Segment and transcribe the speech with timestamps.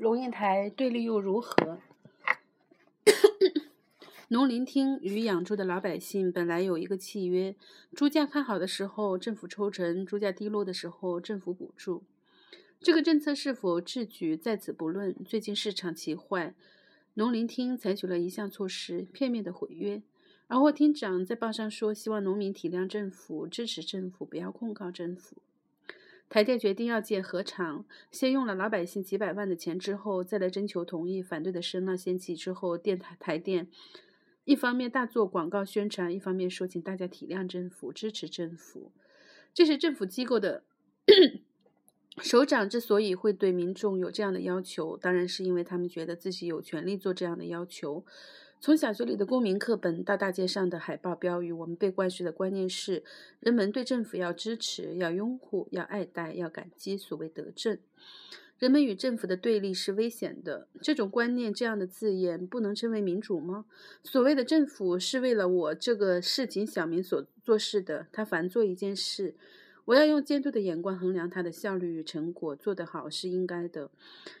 [0.00, 1.78] 龙应台对立又如何？
[4.28, 7.54] 农林厅与养猪的老百姓本来有一个契约：
[7.94, 12.02] 猪价看好的时候，政府抽成；猪价低落的时候，政府补助。
[12.80, 15.14] 这个政策是否智举，在此不论。
[15.22, 16.54] 最近市场奇坏，
[17.12, 20.00] 农林厅采取了一项措施，片面的毁约。
[20.46, 25.36] 而霍厅长在报上说，希望农民体谅政府，支持政府，不要控告政府。
[26.30, 33.66] 台电决定要建核厂，先用了老百姓几百万的钱，之后再来征求同意，反对的声浪掀起之后，电台台电
[34.44, 38.92] 一方面大做广告宣传，一方面说请大家体谅政府，支持政府。
[39.52, 40.62] 这是政府机构的
[42.22, 48.04] 首长之所以会对民众有这样的要求，当然是因为他们觉得自己有权利做这样的要求。
[48.62, 53.02] 从小学里的公民课本到大街上的海报标语，我们被灌输的观念是：
[53.40, 56.94] 人们对政府要支持、要拥护、要爱戴、要感激。
[56.94, 57.78] 所谓德政，
[58.58, 60.68] 人们与政府的对立是危险的。
[60.82, 63.64] 这种观念、这样的字眼，不能称为民主吗？
[64.04, 69.34] 所谓的政府是为了我这个市井小民所做事的，他凡做一件事。
[69.90, 73.90] 我要用监督的眼光衡量他的效率与成果，做得好是应该的。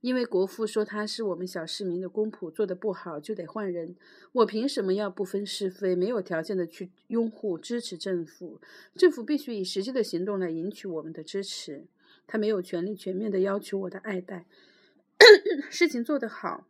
[0.00, 3.96] 因为国父说他是我们小市民的公仆，做得不好就得换人。
[4.30, 8.60] 我凭什么要不分是非、没有条件的去拥护、支持政府？
[8.94, 11.86] 政府必须以实际的行动来赢取我们的支持。
[12.28, 14.46] 他没有权利全面的要求我的爱戴。
[15.70, 16.68] 事情做得好，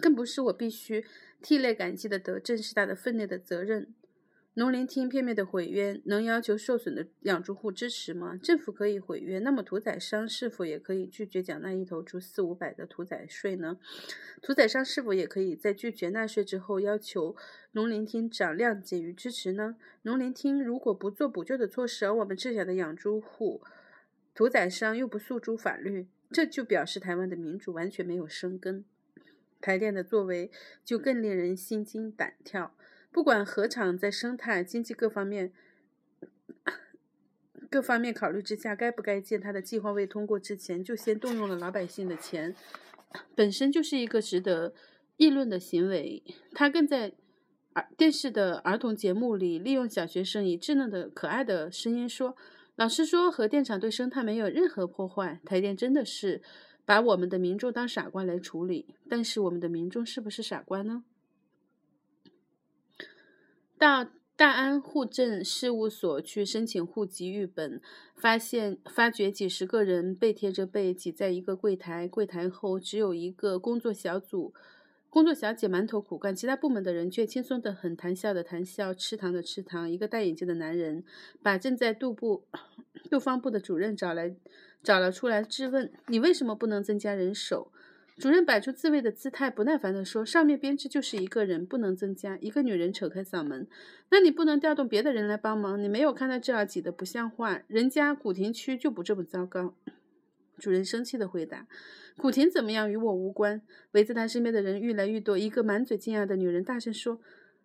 [0.00, 1.04] 更不是我必须
[1.42, 3.92] 涕泪感激的德正，是他的分内的责任。
[4.58, 8.36] 农林厅片面的毁约，能要求受损的养猪户支持吗？
[8.42, 13.78] 政府可以毁约，那么屠宰商是否也可以拒绝缴纳一头猪四五百的屠宰税呢？
[14.42, 17.36] 屠宰商是否也可以在拒绝纳税之后，要求
[17.70, 19.76] 农林厅长谅解与支持呢？
[20.02, 23.62] 农林厅如果不做补救的措施，而我们赤脚的养猪户、
[24.34, 28.84] 屠宰商又不诉诸法律，这就表示台湾的民主完全没有生根。
[29.60, 30.50] 台电的作为
[30.84, 32.74] 就更令人心惊胆跳。
[33.10, 35.52] 不管何厂在生态、经济各方面、
[37.70, 42.54] 各方面考虑之下，该不该建，他的计划未通过之前，就先动用了老百姓的钱，
[43.34, 44.74] 本身就是一个值得
[45.16, 46.22] 议论的行为。
[46.52, 47.12] 他更在
[47.72, 52.36] 儿电视的儿童节目里，利用小学生以稚嫩的、可爱的声音说
[52.76, 56.40] ：“老师说，核电厂对生态没有任何破坏。”台电真的是
[56.84, 61.04] 把我们的民众当傻瓜来处理，但是我们的民众是不是傻瓜呢？
[63.78, 67.80] 到大安户政事务所去申请户籍预本，
[68.16, 74.52] 发现发觉几十个人背贴着背挤在一个柜台，柜台后只有一个工作小组，
[75.08, 79.88] 工作小姐埋头苦干，其他部门的人却轻松的很，谈笑的谈笑，吃糖的吃糖。
[79.88, 81.04] 一个戴眼镜的男人
[81.42, 82.44] 把正在杜部
[83.08, 84.34] 杜方部的主任找来，
[84.82, 87.70] 找了出来质问：“你为什么不能增加人手？”
[88.18, 93.68] 主任摆出自卫的姿态，不耐烦地说：“上面编制就是一个人，不能增加。”一个女人扯开嗓门
[94.10, 95.80] ：“那你不能调动别的人来帮忙？
[95.80, 97.62] 你没有看到这儿挤得不像话？
[97.68, 99.76] 人家古亭区就不这么糟糕。”
[100.58, 101.68] 主任生气地回答
[102.18, 103.62] ：“古亭怎么样与我无关。”
[103.92, 105.38] 围在他身边的人愈来愈多。
[105.38, 107.20] 一个满嘴惊讶的女人大声说：“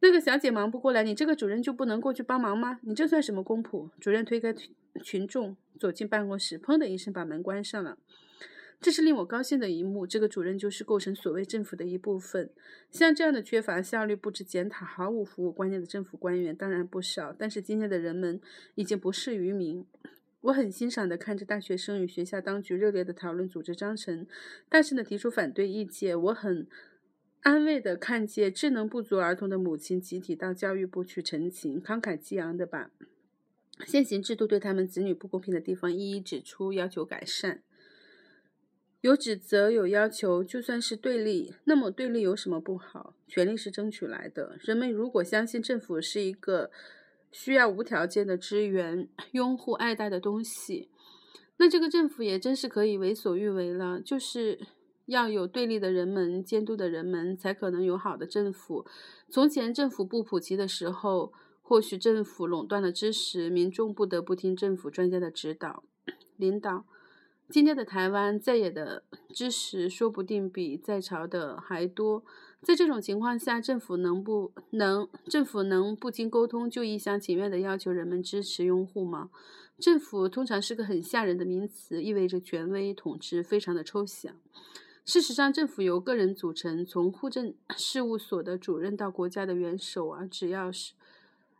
[0.00, 2.78] 那个小姐忙不过来，你这个主任就不能过去帮忙吗？
[2.82, 4.54] 你这算什么公仆？”主任推开
[5.02, 7.96] 群众，走进办公室，砰的一声把门关上了。
[8.84, 10.06] 这是令我高兴的一幕。
[10.06, 12.50] 这个主任就是构成所谓政府的一部分。
[12.90, 18.38] 像这样的缺乏效率、不知检讨、毫无服务观念的政府官员当然不少，但是今天的人们
[18.74, 19.86] 已经不是愚民。
[20.42, 24.26] 我很欣赏的看着大学生与学校当局热烈的讨论组织章程，
[24.68, 26.20] 大声的提出反对意见。
[26.20, 26.66] 我很
[27.40, 32.90] 安慰的看见智能不足儿童的母亲集体到教育部去陈情，慷慨激昂的把
[33.86, 37.62] 现行制度对他们子女不公平的地方一一指出，要求改善。
[39.04, 43.14] 有指责，有要求，就算是对立，那么对立有什么不好？
[43.28, 44.56] 权力是争取来的。
[44.62, 46.70] 人们如果相信政府是一个
[47.30, 50.88] 需要无条件的支援、拥护、爱戴的东西，
[51.58, 54.00] 那这个政府也真是可以为所欲为了。
[54.00, 54.58] 就是
[55.04, 58.86] 要有对立的人们、监督的人们，才可能有好的政府。
[59.28, 61.30] 从前政府不普及的时候，
[61.60, 65.84] 或许政府垄断了知识，民众不得不听政府专家的指导、
[66.38, 66.86] 领导。
[67.54, 72.24] 今天的台湾在野的知识说不定比在朝的还多。
[72.60, 79.30] 在这种情况下，政府能不能政府能不经沟通就一厢情愿地要求人们支持拥护吗？
[79.78, 84.34] 政府通常是个很吓人的名词，意味着权威统治，非常的抽象。
[85.04, 90.94] 事实上，政府由个人组成，从户政事务所的主任到国家的元首啊，只要是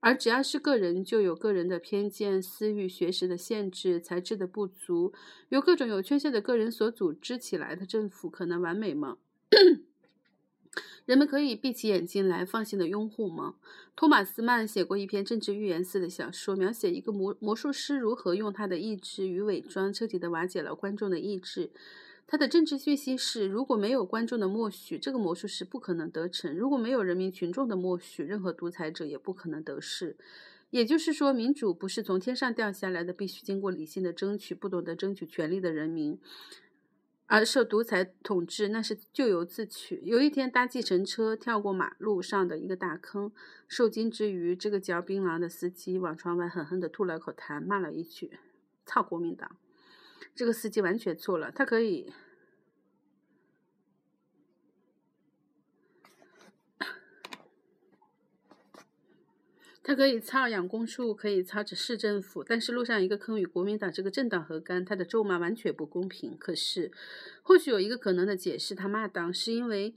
[0.00, 5.12] 而只要是个人，就有个人的偏见、私欲、学识的限制、才智的不足。
[5.50, 9.18] 由各种有缺陷的个人所组织起来的政府，可能完美吗？
[11.04, 13.56] 人们可以闭起眼睛来放心的拥护吗？
[13.96, 21.70] 托马斯曼写过一篇政治寓言似的小说，描写一个魔魔术师如何用他的意志与伪装，彻底的瓦解了观众的意志。
[22.30, 30.16] 他的政治讯息是：如果没有观众的默许，这个魔术是不可能得逞；如果没有人民群众的默许，任何独裁者也不可能得势。
[30.70, 34.54] 也就是说，民主不是从天上掉下来的，必须经过理性的争取。
[34.54, 36.20] 不懂得争取权利的人民，
[37.26, 40.00] 而受独裁统治，那是咎由自取。
[40.04, 43.32] 有一天，搭计程车跳过马路上的一个大坑，
[43.66, 48.38] 受惊之余，这个嚼槟榔的司机往窗外狠狠地吐了口痰，骂了一句
[48.86, 49.56] ：“操国民党！”
[50.34, 52.12] 这个司机完全错了，他可以，
[59.82, 64.84] 他可以操养公树，可以操着市政府，但是路上一个坑与国民党这个政党何干？
[64.84, 66.36] 他的咒骂完全不公平。
[66.38, 66.90] 可是，
[67.42, 69.94] 或许有一个可能的解释，他骂党是因为。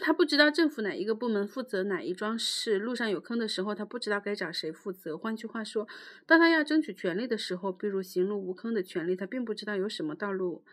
[0.00, 5.18] 他不知道政府哪一个部门负责哪一桩事，路上有坑的时候，他不知道该找谁负责。
[5.18, 5.86] 换句话说，
[6.26, 10.64] 当他要争取权利的时候，比如行路无坑的权利，他并不知道有什么道路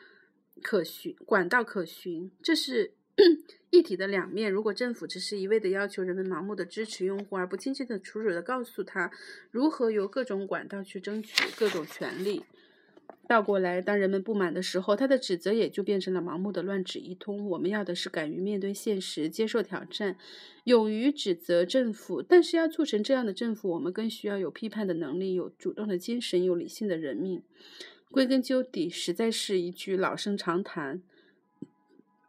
[0.61, 2.31] 可循、管道可循。
[2.41, 2.93] 这是
[3.71, 4.49] 一体的两面。
[4.49, 9.11] 如果政府只是一味的要求人们盲目的支持用户，而不清晰的、楚楚的告诉他
[9.51, 12.45] 如何由各种管道去争取各种权利。
[13.27, 17.47] 倒过来，当人们不满的时候，他的指责也就变成了盲目的乱指一通。
[17.49, 20.17] 我们要的是敢于面对现实、接受挑战、
[20.63, 22.23] 勇于指责政府。
[22.23, 27.43] 但是要促成这样的政府，我们更需要有批判的能力、有主动的精神、有理性的人命。
[28.09, 31.03] 归根究底，实在是一句老生常谈：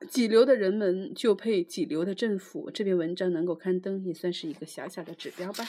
[0.07, 2.71] 几流的人们就配几流的政府。
[2.71, 5.65] 这篇文章能够刊登，也算是一个小小的指标吧。